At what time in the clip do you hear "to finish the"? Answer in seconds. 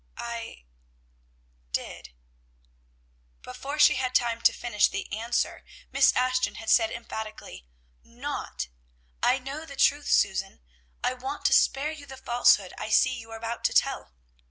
4.41-5.13